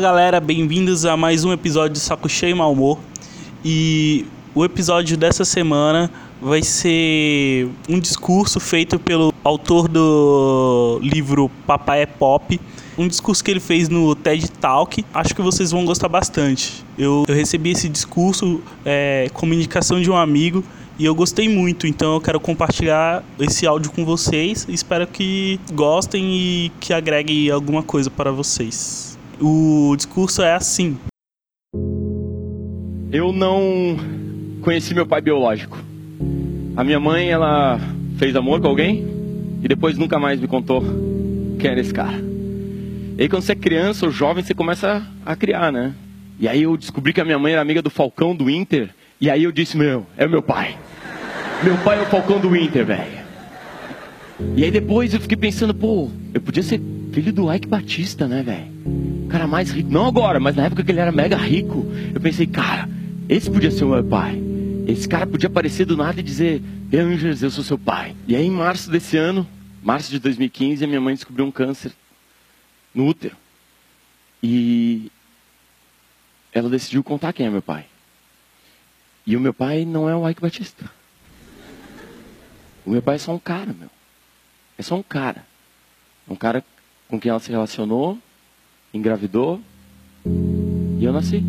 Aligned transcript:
Galera, 0.00 0.40
bem-vindos 0.40 1.04
a 1.04 1.14
mais 1.14 1.44
um 1.44 1.52
episódio 1.52 1.92
de 1.92 2.00
Saco 2.00 2.26
Cheio 2.26 2.52
e 2.52 2.54
Mal 2.54 2.72
Humor. 2.72 2.98
E 3.62 4.24
o 4.54 4.64
episódio 4.64 5.14
dessa 5.14 5.44
semana 5.44 6.10
vai 6.40 6.62
ser 6.62 7.68
um 7.86 8.00
discurso 8.00 8.58
feito 8.58 8.98
pelo 8.98 9.30
autor 9.44 9.88
do 9.88 10.98
livro 11.02 11.50
Papai 11.66 12.00
é 12.00 12.06
Pop. 12.06 12.58
Um 12.96 13.06
discurso 13.06 13.44
que 13.44 13.50
ele 13.50 13.60
fez 13.60 13.90
no 13.90 14.14
TED 14.14 14.50
Talk. 14.52 15.04
Acho 15.12 15.34
que 15.34 15.42
vocês 15.42 15.70
vão 15.70 15.84
gostar 15.84 16.08
bastante. 16.08 16.82
Eu, 16.96 17.26
eu 17.28 17.34
recebi 17.34 17.72
esse 17.72 17.86
discurso 17.86 18.62
é, 18.86 19.28
como 19.34 19.52
indicação 19.52 20.00
de 20.00 20.10
um 20.10 20.16
amigo 20.16 20.64
e 20.98 21.04
eu 21.04 21.14
gostei 21.14 21.46
muito, 21.46 21.86
então 21.86 22.14
eu 22.14 22.20
quero 22.22 22.40
compartilhar 22.40 23.22
esse 23.38 23.66
áudio 23.66 23.92
com 23.92 24.02
vocês. 24.06 24.66
Espero 24.66 25.06
que 25.06 25.60
gostem 25.74 26.24
e 26.24 26.72
que 26.80 26.94
agregue 26.94 27.50
alguma 27.50 27.82
coisa 27.82 28.10
para 28.10 28.32
vocês. 28.32 29.09
O 29.42 29.94
discurso 29.96 30.42
é 30.42 30.52
assim: 30.52 30.98
Eu 33.10 33.32
não 33.32 33.96
conheci 34.60 34.94
meu 34.94 35.06
pai 35.06 35.22
biológico. 35.22 35.78
A 36.76 36.84
minha 36.84 37.00
mãe, 37.00 37.30
ela 37.30 37.80
fez 38.18 38.36
amor 38.36 38.60
com 38.60 38.66
alguém 38.66 39.06
e 39.62 39.68
depois 39.68 39.96
nunca 39.96 40.18
mais 40.18 40.38
me 40.38 40.46
contou 40.46 40.82
quem 41.58 41.70
era 41.70 41.80
esse 41.80 41.92
cara. 41.92 42.18
E 43.16 43.22
aí 43.22 43.28
quando 43.30 43.42
você 43.42 43.52
é 43.52 43.56
criança 43.56 44.04
ou 44.04 44.12
jovem, 44.12 44.44
você 44.44 44.54
começa 44.54 45.06
a 45.24 45.34
criar, 45.34 45.72
né? 45.72 45.94
E 46.38 46.46
aí 46.46 46.64
eu 46.64 46.76
descobri 46.76 47.14
que 47.14 47.20
a 47.20 47.24
minha 47.24 47.38
mãe 47.38 47.52
era 47.52 47.62
amiga 47.62 47.80
do 47.80 47.88
Falcão 47.88 48.36
do 48.36 48.50
Inter. 48.50 48.90
E 49.18 49.30
aí 49.30 49.44
eu 49.44 49.52
disse, 49.52 49.76
meu, 49.76 50.06
é 50.18 50.26
meu 50.26 50.42
pai. 50.42 50.76
Meu 51.64 51.78
pai 51.78 51.98
é 51.98 52.02
o 52.02 52.06
Falcão 52.06 52.38
do 52.38 52.54
Inter, 52.54 52.84
velho. 52.84 53.20
E 54.56 54.64
aí 54.64 54.70
depois 54.70 55.12
eu 55.14 55.20
fiquei 55.20 55.36
pensando, 55.36 55.74
pô, 55.74 56.10
eu 56.32 56.40
podia 56.40 56.62
ser 56.62 56.80
filho 57.12 57.32
do 57.32 57.52
Ike 57.52 57.68
Batista, 57.68 58.26
né, 58.26 58.42
velho? 58.42 58.89
Cara 59.30 59.46
mais 59.46 59.70
rico. 59.70 59.90
Não 59.90 60.06
agora, 60.06 60.40
mas 60.40 60.56
na 60.56 60.64
época 60.64 60.82
que 60.82 60.90
ele 60.90 61.00
era 61.00 61.12
mega 61.12 61.36
rico. 61.36 61.86
Eu 62.12 62.20
pensei, 62.20 62.46
cara, 62.46 62.88
esse 63.28 63.50
podia 63.50 63.70
ser 63.70 63.84
o 63.84 63.90
meu 63.90 64.04
pai. 64.04 64.42
Esse 64.86 65.08
cara 65.08 65.26
podia 65.26 65.48
aparecer 65.48 65.84
do 65.84 65.96
nada 65.96 66.18
e 66.18 66.22
dizer, 66.22 66.62
Angels, 66.92 67.42
eu 67.42 67.50
sou 67.50 67.62
seu 67.62 67.78
pai. 67.78 68.16
E 68.26 68.34
aí 68.34 68.44
em 68.44 68.50
março 68.50 68.90
desse 68.90 69.16
ano, 69.16 69.46
março 69.82 70.10
de 70.10 70.18
2015, 70.18 70.84
a 70.84 70.86
minha 70.88 71.00
mãe 71.00 71.14
descobriu 71.14 71.46
um 71.46 71.50
câncer 71.50 71.92
no 72.92 73.06
útero. 73.06 73.36
E 74.42 75.10
ela 76.52 76.68
decidiu 76.68 77.04
contar 77.04 77.32
quem 77.32 77.46
é 77.46 77.50
meu 77.50 77.62
pai. 77.62 77.86
E 79.26 79.36
o 79.36 79.40
meu 79.40 79.54
pai 79.54 79.84
não 79.84 80.08
é 80.08 80.16
o 80.16 80.28
Ike 80.28 80.40
Batista. 80.40 80.90
O 82.84 82.90
meu 82.90 83.02
pai 83.02 83.14
é 83.14 83.18
só 83.18 83.32
um 83.32 83.38
cara, 83.38 83.72
meu. 83.72 83.90
É 84.76 84.82
só 84.82 84.96
um 84.96 85.02
cara. 85.02 85.46
Um 86.28 86.34
cara 86.34 86.64
com 87.06 87.20
quem 87.20 87.30
ela 87.30 87.38
se 87.38 87.50
relacionou, 87.50 88.18
engravidou, 88.92 89.60
e 90.24 91.04
eu 91.04 91.12
nasci. 91.12 91.42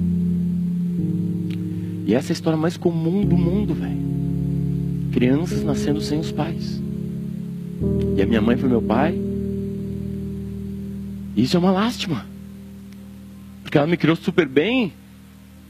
E 2.05 2.13
essa 2.13 2.29
é 2.29 2.31
a 2.31 2.33
história 2.33 2.57
mais 2.57 2.77
comum 2.77 3.25
do 3.25 3.37
mundo, 3.37 3.73
velho. 3.73 4.01
Crianças 5.11 5.63
nascendo 5.63 6.01
sem 6.01 6.19
os 6.19 6.31
pais. 6.31 6.81
E 8.15 8.21
a 8.21 8.25
minha 8.25 8.41
mãe 8.41 8.57
foi 8.57 8.69
meu 8.69 8.81
pai. 8.81 9.19
Isso 11.35 11.55
é 11.55 11.59
uma 11.59 11.71
lástima. 11.71 12.25
Porque 13.63 13.77
ela 13.77 13.87
me 13.87 13.97
criou 13.97 14.15
super 14.15 14.47
bem. 14.47 14.93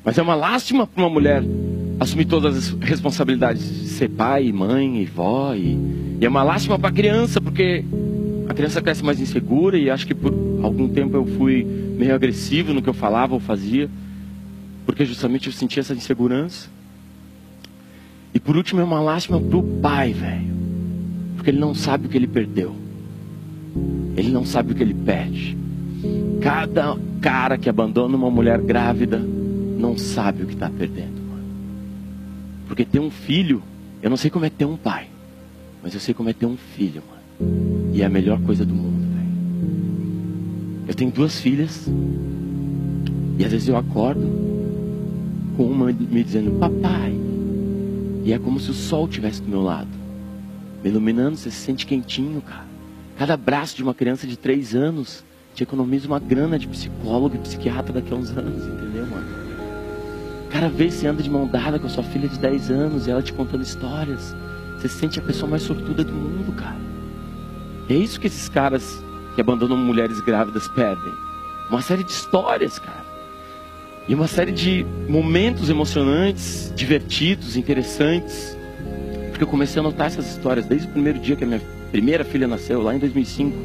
Mas 0.04 0.18
é 0.18 0.22
uma 0.22 0.36
lástima 0.36 0.88
para 0.88 1.04
uma 1.04 1.10
mulher 1.10 1.44
assumir 2.00 2.26
todas 2.26 2.58
as 2.58 2.70
responsabilidades 2.80 3.64
de 3.64 3.88
ser 3.90 4.10
pai, 4.10 4.52
mãe 4.52 5.02
e 5.02 5.06
vó. 5.06 5.54
E, 5.54 5.78
e 6.20 6.26
é 6.26 6.30
uma 6.30 6.44
lástima 6.44 6.80
para 6.80 6.90
a 6.90 6.94
criança, 6.94 7.40
porque 7.40 7.86
a 8.52 8.54
criança 8.54 8.82
cresce 8.82 9.04
mais 9.04 9.20
insegura 9.20 9.78
e 9.78 9.90
acho 9.90 10.06
que 10.06 10.14
por 10.14 10.34
algum 10.62 10.88
tempo 10.90 11.16
eu 11.16 11.26
fui 11.26 11.64
meio 11.64 12.14
agressivo 12.14 12.74
no 12.74 12.82
que 12.82 12.90
eu 12.90 12.94
falava 12.94 13.34
ou 13.34 13.40
fazia, 13.40 13.90
porque 14.86 15.06
justamente 15.06 15.48
eu 15.48 15.54
sentia 15.54 15.80
essa 15.80 15.94
insegurança. 15.94 16.70
E 18.34 18.40
por 18.40 18.58
último 18.58 18.82
é 18.82 18.84
uma 18.84 19.02
lástima 19.02 19.40
pro 19.40 19.64
pai, 19.64 20.12
velho, 20.14 20.54
porque 21.36 21.50
ele 21.50 21.60
não 21.60 21.74
sabe 21.74 22.08
o 22.08 22.10
que 22.10 22.18
ele 22.18 22.28
perdeu. 22.28 22.76
Ele 24.18 24.30
não 24.30 24.46
sabe 24.46 24.74
o 24.74 24.76
que 24.76 24.84
ele 24.84 24.94
perde. 24.94 25.58
Cada 26.42 26.98
cara 27.22 27.58
que 27.58 27.70
abandona 27.70 28.18
uma 28.18 28.30
mulher 28.30 28.60
grávida 28.60 29.18
não 29.18 29.98
sabe 29.98 30.44
o 30.44 30.46
que 30.46 30.54
está 30.54 30.70
perdendo. 30.70 31.22
Porque 32.68 32.86
ter 32.86 33.00
um 33.00 33.12
filho, 33.12 33.62
eu 34.02 34.10
não 34.10 34.18
sei 34.18 34.30
como 34.30 34.46
é 34.46 34.50
ter 34.50 34.66
um 34.66 34.78
pai, 34.78 35.08
mas 35.82 35.94
eu 35.94 36.00
sei 36.00 36.14
como 36.14 36.30
é 36.30 36.34
ter 36.34 36.46
um 36.46 36.58
filho, 36.58 37.02
mano. 37.10 37.71
E 37.94 38.02
é 38.02 38.06
a 38.06 38.10
melhor 38.10 38.40
coisa 38.42 38.66
do 38.66 38.74
mundo, 38.74 39.02
velho. 39.16 40.86
Eu 40.88 40.94
tenho 40.94 41.12
duas 41.12 41.40
filhas, 41.40 41.88
e 43.38 43.46
às 43.46 43.52
vezes 43.52 43.68
eu 43.68 43.78
acordo 43.78 44.22
com 45.58 45.66
uma 45.66 45.88
me 45.88 46.24
dizendo, 46.24 46.58
papai. 46.60 47.14
E 48.24 48.32
é 48.32 48.40
como 48.40 48.60
se 48.60 48.72
o 48.72 48.74
sol 48.74 49.06
estivesse 49.06 49.42
do 49.42 49.50
meu 49.50 49.62
lado, 49.62 49.90
me 50.84 50.90
iluminando, 50.90 51.38
você 51.38 51.50
se 51.50 51.58
sente 51.58 51.86
quentinho, 51.86 52.42
cara. 52.42 52.66
Cada 53.18 53.36
braço 53.36 53.76
de 53.76 53.84
uma 53.84 53.94
criança 53.94 54.26
de 54.26 54.38
três 54.38 54.74
anos 54.74 55.24
te 55.54 55.64
economiza 55.64 56.08
uma 56.08 56.20
grana 56.20 56.58
de 56.58 56.68
psicólogo 56.68 57.36
e 57.36 57.40
psiquiatra 57.40 57.94
daqui 57.94 58.14
a 58.14 58.16
uns 58.16 58.30
anos, 58.32 58.64
entendeu, 58.66 59.06
mano? 59.08 59.42
Cada 60.52 60.68
vez 60.68 60.94
você 60.94 61.08
anda 61.08 61.24
de 61.24 61.30
mão 61.30 61.48
dada 61.48 61.80
com 61.80 61.88
a 61.88 61.90
sua 61.90 62.04
filha 62.04 62.28
de 62.28 62.38
10 62.38 62.70
anos 62.72 63.08
e 63.08 63.12
ela 63.12 63.22
te 63.22 63.32
contando 63.32 63.64
histórias. 63.64 64.36
Você 64.78 64.90
se 64.90 64.98
sente 64.98 65.18
a 65.18 65.22
pessoa 65.22 65.50
mais 65.50 65.64
sortuda 65.64 66.04
do 66.04 66.12
mundo, 66.12 66.52
cara. 66.56 66.76
E 67.92 67.94
é 67.94 67.98
isso 67.98 68.22
que 68.22 68.28
esses 68.28 68.48
caras 68.48 69.04
que 69.36 69.42
abandonam 69.42 69.76
mulheres 69.76 70.22
grávidas 70.22 70.66
perdem. 70.70 71.12
Uma 71.70 71.82
série 71.82 72.06
de 72.06 72.12
histórias, 72.12 72.80
cara. 72.80 73.04
E 74.08 74.16
uma 74.16 74.30
série 74.30 74.54
de 74.54 74.86
momentos 75.10 75.70
emocionantes, 75.70 76.72
divertidos, 76.74 77.58
interessantes. 77.58 78.58
Porque 79.30 79.44
eu 79.44 79.48
comecei 79.48 79.82
a 79.82 79.84
notar 79.84 80.08
essas 80.08 80.26
histórias 80.26 80.66
desde 80.66 80.88
o 80.88 80.92
primeiro 80.92 81.20
dia 81.20 81.36
que 81.36 81.44
a 81.44 81.48
minha 81.48 81.62
primeira 81.92 82.24
filha 82.24 82.48
nasceu, 82.48 82.82
lá 82.82 82.96
em 82.96 83.00
2005. 83.00 83.58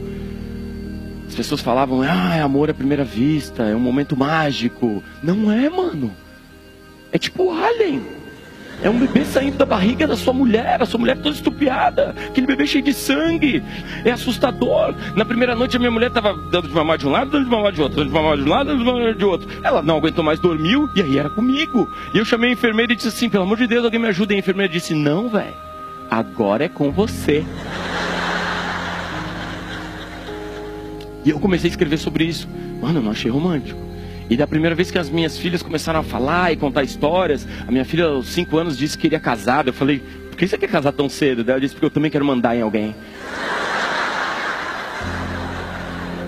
As 1.28 1.34
pessoas 1.36 1.60
falavam, 1.60 2.02
ah, 2.02 2.34
é 2.34 2.42
amor 2.42 2.68
à 2.68 2.74
primeira 2.74 3.04
vista, 3.04 3.62
é 3.62 3.76
um 3.76 3.80
momento 3.80 4.16
mágico. 4.16 5.04
Não 5.22 5.52
é, 5.52 5.70
mano. 5.70 6.10
É 7.12 7.18
tipo 7.18 7.52
alien. 7.52 8.02
É 8.82 8.90
um 8.90 8.98
bebê 8.98 9.24
saindo 9.24 9.56
da 9.56 9.64
barriga 9.64 10.06
da 10.06 10.16
sua 10.16 10.32
mulher, 10.32 10.80
a 10.80 10.86
sua 10.86 11.00
mulher 11.00 11.16
toda 11.16 11.34
estupiada, 11.34 12.14
aquele 12.28 12.46
bebê 12.46 12.66
cheio 12.66 12.84
de 12.84 12.92
sangue. 12.92 13.62
É 14.04 14.10
assustador. 14.10 14.94
Na 15.14 15.24
primeira 15.24 15.54
noite 15.56 15.76
a 15.76 15.78
minha 15.78 15.90
mulher 15.90 16.08
estava 16.08 16.34
dando 16.50 16.68
de 16.68 16.74
mamar 16.74 16.98
de 16.98 17.06
um 17.06 17.10
lado, 17.10 17.30
dando 17.30 17.44
de 17.44 17.50
mamar 17.50 17.72
de 17.72 17.82
outro, 17.82 17.96
dando 17.96 18.08
de 18.08 18.14
mamar 18.14 18.36
de 18.36 18.42
um 18.42 18.48
lado, 18.48 18.66
dando 18.66 18.78
de 18.78 18.84
mamar 18.84 19.14
de 19.14 19.24
outro. 19.24 19.48
Ela 19.62 19.82
não 19.82 19.96
aguentou 19.96 20.22
mais, 20.22 20.38
dormiu, 20.38 20.88
e 20.94 21.00
aí 21.00 21.18
era 21.18 21.30
comigo. 21.30 21.88
E 22.12 22.18
eu 22.18 22.24
chamei 22.24 22.50
a 22.50 22.52
enfermeira 22.52 22.92
e 22.92 22.96
disse 22.96 23.08
assim: 23.08 23.30
pelo 23.30 23.44
amor 23.44 23.56
de 23.56 23.66
Deus, 23.66 23.84
alguém 23.84 23.98
me 23.98 24.08
ajuda. 24.08 24.34
E 24.34 24.36
a 24.36 24.38
enfermeira 24.38 24.70
disse: 24.70 24.94
não, 24.94 25.28
velho, 25.28 25.54
agora 26.10 26.64
é 26.64 26.68
com 26.68 26.92
você. 26.92 27.44
E 31.24 31.30
eu 31.30 31.40
comecei 31.40 31.68
a 31.68 31.72
escrever 31.72 31.96
sobre 31.96 32.24
isso. 32.24 32.46
Mano, 32.80 33.00
eu 33.00 33.02
não 33.02 33.10
achei 33.10 33.30
romântico. 33.30 33.80
E 34.28 34.36
da 34.36 34.46
primeira 34.46 34.74
vez 34.74 34.90
que 34.90 34.98
as 34.98 35.08
minhas 35.08 35.38
filhas 35.38 35.62
começaram 35.62 36.00
a 36.00 36.02
falar 36.02 36.52
e 36.52 36.56
contar 36.56 36.82
histórias, 36.82 37.46
a 37.66 37.70
minha 37.70 37.84
filha 37.84 38.06
aos 38.06 38.26
5 38.28 38.58
anos 38.58 38.76
disse 38.76 38.96
que 38.96 39.02
queria 39.02 39.20
casar. 39.20 39.66
Eu 39.66 39.72
falei, 39.72 40.02
por 40.30 40.36
que 40.36 40.48
você 40.48 40.58
quer 40.58 40.68
casar 40.68 40.92
tão 40.92 41.08
cedo? 41.08 41.44
Daí 41.44 41.54
ela 41.54 41.60
disse, 41.60 41.74
porque 41.74 41.86
eu 41.86 41.90
também 41.90 42.10
quero 42.10 42.24
mandar 42.24 42.56
em 42.56 42.62
alguém. 42.62 42.94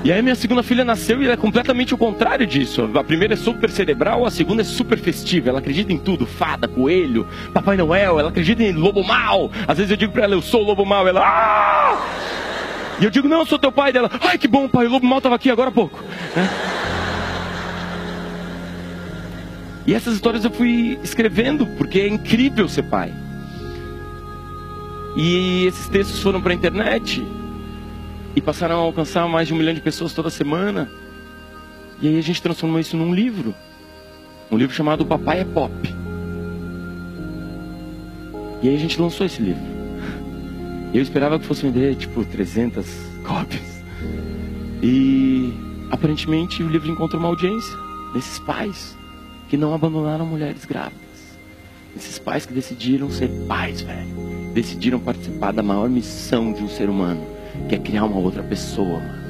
E 0.05 0.13
aí 0.13 0.23
minha 0.23 0.37
segunda 0.37 0.63
filha 0.63 0.85
nasceu 0.85 1.21
e 1.21 1.25
ela 1.25 1.35
é 1.35 1.37
completamente 1.37 1.93
o 1.93 1.99
contrário 1.99 2.47
disso. 2.47 2.89
A 2.95 3.03
primeira 3.03 3.35
é 3.35 3.37
super 3.37 3.69
cerebral, 3.69 4.25
a 4.25 4.31
segunda 4.31 4.63
é 4.63 4.65
super 4.65 4.97
festiva. 4.97 5.49
Ela 5.49 5.59
acredita 5.59 5.93
em 5.93 5.99
tudo, 5.99 6.25
fada, 6.25 6.69
coelho, 6.69 7.27
Papai 7.53 7.77
Noel, 7.77 8.21
ela 8.21 8.29
acredita 8.29 8.63
em 8.63 8.73
lobo 8.73 9.03
mal. 9.03 9.51
Às 9.67 9.77
vezes 9.77 9.91
eu 9.91 9.97
digo 9.97 10.13
pra 10.13 10.23
ela, 10.23 10.35
eu 10.35 10.41
sou 10.41 10.63
o 10.63 10.65
lobo 10.65 10.87
mal, 10.87 11.07
ela... 11.09 11.21
Ah! 11.21 12.01
E 13.01 13.05
eu 13.05 13.11
digo, 13.11 13.29
não, 13.29 13.41
eu 13.41 13.47
sou 13.47 13.59
teu 13.59 13.71
pai 13.71 13.93
dela. 13.93 14.11
Ai, 14.21 14.39
que 14.39 14.49
bom, 14.49 14.69
pai, 14.69 14.87
o 14.87 14.91
lobo 14.91 15.07
mal 15.07 15.19
estava 15.19 15.35
aqui 15.35 15.51
agora 15.51 15.69
há 15.69 15.73
pouco. 15.73 16.03
É. 16.37 16.78
E 19.87 19.95
essas 19.95 20.15
histórias 20.15 20.45
eu 20.45 20.51
fui 20.51 20.99
escrevendo, 21.03 21.67
porque 21.79 22.01
é 22.01 22.09
incrível 22.09 22.69
ser 22.69 22.83
pai. 22.83 23.13
E 25.17 25.65
esses 25.67 25.89
textos 25.89 26.21
foram 26.21 26.41
para 26.41 26.53
a 26.53 26.55
internet 26.55 27.27
e 28.37 28.41
passaram 28.41 28.77
a 28.77 28.79
alcançar 28.79 29.27
mais 29.27 29.49
de 29.49 29.55
um 29.55 29.57
milhão 29.57 29.75
de 29.75 29.81
pessoas 29.81 30.13
toda 30.13 30.31
semana. 30.31 30.91
E 32.01 32.09
aí 32.09 32.19
a 32.19 32.23
gente 32.23 32.41
transformou 32.41 32.79
isso 32.79 32.97
num 32.97 33.13
livro. 33.13 33.55
Um 34.51 34.57
livro 34.57 34.75
chamado 34.75 35.05
Papai 35.05 35.41
é 35.41 35.45
Pop. 35.45 35.73
E 38.63 38.69
aí 38.69 38.75
a 38.75 38.79
gente 38.79 39.01
lançou 39.01 39.27
esse 39.27 39.43
livro. 39.43 39.63
Eu 40.93 41.03
esperava 41.03 41.39
que 41.39 41.47
fosse 41.47 41.63
vender 41.63 41.97
tipo 41.97 42.25
300 42.25 42.87
cópias. 43.25 43.83
E 44.83 45.53
aparentemente 45.91 46.63
o 46.63 46.69
livro 46.69 46.91
encontrou 46.91 47.21
uma 47.21 47.29
audiência 47.29 47.77
desses 48.15 48.39
pais 48.39 48.97
que 49.49 49.57
não 49.57 49.75
abandonaram 49.75 50.27
mulheres 50.27 50.65
grávidas. 50.65 51.09
Esses 51.97 52.19
pais 52.19 52.45
que 52.45 52.53
decidiram 52.53 53.11
ser 53.11 53.29
pais, 53.49 53.81
velho. 53.81 54.09
Decidiram 54.53 55.01
participar 55.01 55.53
da 55.53 55.63
maior 55.63 55.89
missão 55.89 56.53
de 56.53 56.63
um 56.63 56.69
ser 56.69 56.89
humano, 56.89 57.25
que 57.69 57.75
é 57.75 57.79
criar 57.79 58.05
uma 58.05 58.19
outra 58.19 58.43
pessoa, 58.43 59.01
mano. 59.01 59.29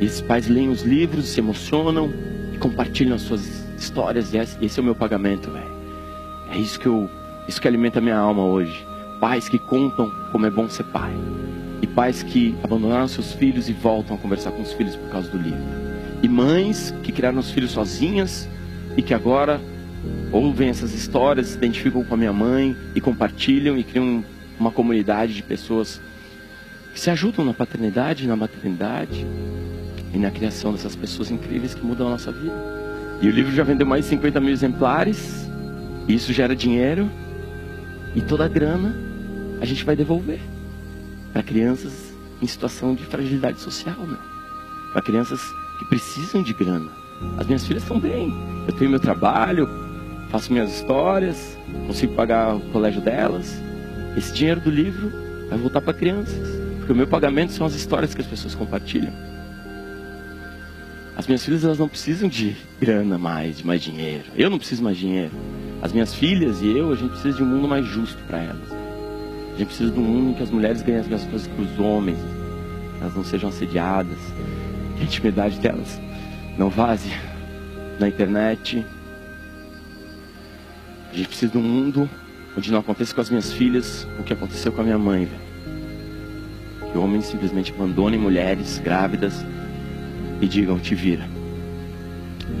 E 0.00 0.04
esses 0.04 0.20
pais 0.20 0.48
leem 0.48 0.68
os 0.68 0.82
livros, 0.82 1.26
se 1.26 1.40
emocionam, 1.40 2.10
e 2.52 2.58
compartilham 2.58 3.14
as 3.14 3.22
suas 3.22 3.46
histórias. 3.76 4.32
E 4.32 4.38
esse 4.38 4.78
é 4.78 4.82
o 4.82 4.84
meu 4.84 4.94
pagamento, 4.94 5.50
velho. 5.50 5.78
É 6.50 6.56
isso 6.56 6.80
que 6.80 6.86
eu, 6.86 7.08
isso 7.46 7.60
que 7.60 7.68
alimenta 7.68 7.98
a 7.98 8.02
minha 8.02 8.16
alma 8.16 8.42
hoje. 8.44 8.86
Pais 9.20 9.48
que 9.48 9.58
contam 9.58 10.10
como 10.32 10.46
é 10.46 10.50
bom 10.50 10.68
ser 10.68 10.84
pai. 10.84 11.12
E 11.82 11.86
pais 11.86 12.22
que 12.22 12.56
abandonaram 12.62 13.06
seus 13.06 13.32
filhos 13.32 13.68
e 13.68 13.72
voltam 13.72 14.16
a 14.16 14.18
conversar 14.18 14.52
com 14.52 14.62
os 14.62 14.72
filhos 14.72 14.96
por 14.96 15.10
causa 15.10 15.28
do 15.30 15.38
livro. 15.38 15.62
E 16.22 16.28
mães 16.28 16.94
que 17.02 17.12
criaram 17.12 17.38
os 17.38 17.50
filhos 17.50 17.72
sozinhas 17.72 18.48
e 18.98 19.02
que 19.02 19.14
agora 19.14 19.60
ouvem 20.32 20.70
essas 20.70 20.92
histórias, 20.92 21.46
se 21.46 21.56
identificam 21.56 22.02
com 22.02 22.14
a 22.14 22.16
minha 22.16 22.32
mãe 22.32 22.76
e 22.96 23.00
compartilham 23.00 23.78
e 23.78 23.84
criam 23.84 24.24
uma 24.58 24.72
comunidade 24.72 25.34
de 25.34 25.42
pessoas 25.44 26.00
que 26.92 26.98
se 26.98 27.08
ajudam 27.08 27.44
na 27.44 27.54
paternidade, 27.54 28.26
na 28.26 28.34
maternidade 28.34 29.24
e 30.12 30.18
na 30.18 30.32
criação 30.32 30.72
dessas 30.72 30.96
pessoas 30.96 31.30
incríveis 31.30 31.74
que 31.74 31.86
mudam 31.86 32.08
a 32.08 32.10
nossa 32.10 32.32
vida. 32.32 32.56
E 33.22 33.28
o 33.28 33.30
livro 33.30 33.54
já 33.54 33.62
vendeu 33.62 33.86
mais 33.86 34.04
de 34.04 34.10
50 34.10 34.40
mil 34.40 34.50
exemplares, 34.50 35.48
e 36.08 36.14
isso 36.14 36.32
gera 36.32 36.56
dinheiro, 36.56 37.08
e 38.16 38.20
toda 38.20 38.46
a 38.46 38.48
grana 38.48 38.96
a 39.60 39.64
gente 39.64 39.84
vai 39.84 39.94
devolver 39.94 40.40
para 41.32 41.44
crianças 41.44 42.12
em 42.42 42.46
situação 42.48 42.96
de 42.96 43.04
fragilidade 43.04 43.60
social, 43.60 43.96
para 44.92 45.02
crianças 45.02 45.40
que 45.78 45.84
precisam 45.84 46.42
de 46.42 46.52
grana. 46.52 47.07
As 47.36 47.46
minhas 47.46 47.66
filhas 47.66 47.82
estão 47.82 47.98
bem, 47.98 48.32
eu 48.66 48.72
tenho 48.74 48.90
meu 48.90 49.00
trabalho, 49.00 49.68
faço 50.30 50.52
minhas 50.52 50.74
histórias, 50.74 51.56
consigo 51.86 52.14
pagar 52.14 52.56
o 52.56 52.60
colégio 52.72 53.00
delas. 53.00 53.60
Esse 54.16 54.32
dinheiro 54.32 54.60
do 54.60 54.70
livro 54.70 55.10
vai 55.48 55.58
voltar 55.58 55.80
para 55.80 55.94
crianças, 55.94 56.46
porque 56.78 56.92
o 56.92 56.96
meu 56.96 57.06
pagamento 57.06 57.52
são 57.52 57.66
as 57.66 57.74
histórias 57.74 58.14
que 58.14 58.20
as 58.20 58.26
pessoas 58.26 58.54
compartilham. 58.54 59.12
As 61.16 61.26
minhas 61.26 61.44
filhas 61.44 61.64
elas 61.64 61.78
não 61.78 61.88
precisam 61.88 62.28
de 62.28 62.56
grana 62.80 63.18
mais, 63.18 63.58
de 63.58 63.66
mais 63.66 63.82
dinheiro. 63.82 64.24
Eu 64.36 64.48
não 64.48 64.58
preciso 64.58 64.84
mais 64.84 64.96
dinheiro. 64.96 65.32
As 65.82 65.92
minhas 65.92 66.14
filhas 66.14 66.60
e 66.62 66.68
eu, 66.76 66.92
a 66.92 66.94
gente 66.94 67.10
precisa 67.10 67.36
de 67.36 67.42
um 67.42 67.46
mundo 67.46 67.66
mais 67.66 67.84
justo 67.84 68.22
para 68.24 68.38
elas. 68.38 68.72
A 68.72 69.58
gente 69.58 69.66
precisa 69.66 69.90
de 69.90 69.98
um 69.98 70.02
mundo 70.02 70.30
em 70.30 70.34
que 70.34 70.42
as 70.44 70.50
mulheres 70.50 70.80
ganhem 70.82 71.00
as 71.00 71.08
mesmas 71.08 71.28
coisas 71.28 71.48
que 71.48 71.60
os 71.60 71.80
homens. 71.80 72.18
Elas 73.00 73.14
não 73.16 73.24
sejam 73.24 73.48
assediadas. 73.48 74.18
Que 74.96 75.02
a 75.02 75.04
intimidade 75.04 75.58
delas 75.58 76.00
não 76.58 76.68
vaze 76.68 77.10
na 78.00 78.08
internet. 78.08 78.84
A 81.10 81.14
gente 81.14 81.28
precisa 81.28 81.52
de 81.52 81.56
um 81.56 81.62
mundo 81.62 82.10
onde 82.56 82.72
não 82.72 82.80
aconteça 82.80 83.14
com 83.14 83.20
as 83.20 83.30
minhas 83.30 83.52
filhas 83.52 84.06
o 84.18 84.24
que 84.24 84.32
aconteceu 84.32 84.72
com 84.72 84.80
a 84.80 84.84
minha 84.84 84.98
mãe. 84.98 85.28
Que 86.90 86.98
homens 86.98 87.26
simplesmente 87.26 87.72
abandonem 87.72 88.18
mulheres 88.18 88.78
grávidas 88.78 89.44
e 90.40 90.48
digam: 90.48 90.78
te 90.78 90.94
vira. 90.94 91.28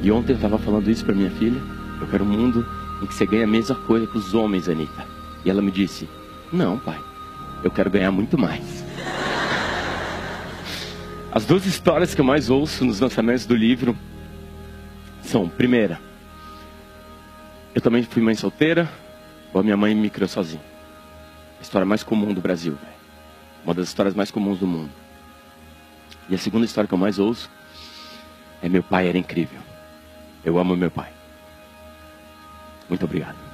E 0.02 0.10
ontem 0.12 0.32
eu 0.32 0.36
estava 0.36 0.58
falando 0.58 0.88
isso 0.88 1.04
para 1.04 1.14
minha 1.14 1.30
filha. 1.30 1.60
Eu 2.00 2.06
quero 2.06 2.24
um 2.24 2.28
mundo 2.28 2.64
em 3.02 3.06
que 3.06 3.14
você 3.14 3.26
ganha 3.26 3.44
a 3.44 3.48
mesma 3.48 3.74
coisa 3.74 4.06
que 4.06 4.16
os 4.16 4.32
homens, 4.32 4.68
Anitta. 4.68 5.04
E 5.44 5.50
ela 5.50 5.60
me 5.60 5.72
disse: 5.72 6.08
Não, 6.52 6.78
pai, 6.78 7.00
eu 7.64 7.70
quero 7.70 7.90
ganhar 7.90 8.12
muito 8.12 8.38
mais. 8.38 8.87
As 11.30 11.44
duas 11.44 11.66
histórias 11.66 12.14
que 12.14 12.20
eu 12.20 12.24
mais 12.24 12.48
ouço 12.48 12.84
nos 12.84 13.00
lançamentos 13.00 13.44
do 13.44 13.54
livro 13.54 13.96
são: 15.22 15.48
primeira, 15.48 16.00
eu 17.74 17.82
também 17.82 18.02
fui 18.02 18.22
mãe 18.22 18.34
solteira, 18.34 18.88
ou 19.52 19.60
a 19.60 19.64
minha 19.64 19.76
mãe 19.76 19.94
me 19.94 20.08
criou 20.08 20.28
sozinha. 20.28 20.62
A 21.58 21.62
história 21.62 21.84
mais 21.84 22.02
comum 22.02 22.32
do 22.32 22.40
Brasil, 22.40 22.78
véio. 22.80 22.94
uma 23.64 23.74
das 23.74 23.88
histórias 23.88 24.14
mais 24.14 24.30
comuns 24.30 24.58
do 24.58 24.66
mundo. 24.66 24.90
E 26.28 26.34
a 26.34 26.38
segunda 26.38 26.64
história 26.64 26.88
que 26.88 26.94
eu 26.94 26.98
mais 26.98 27.18
ouço 27.18 27.50
é 28.62 28.68
meu 28.68 28.82
pai 28.82 29.08
era 29.08 29.18
incrível. 29.18 29.60
Eu 30.44 30.58
amo 30.58 30.76
meu 30.76 30.90
pai. 30.90 31.10
Muito 32.88 33.04
obrigado. 33.04 33.47